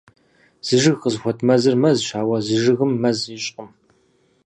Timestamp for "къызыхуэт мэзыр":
1.01-1.75